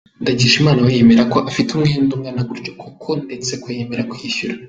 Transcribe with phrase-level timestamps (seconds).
[0.23, 4.53] Ndagijimana we yemera ko afite umwenda ungana gutyo koko ndetse ko yemera kwishyura.